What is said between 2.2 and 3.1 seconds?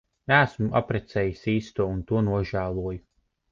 nožēloju.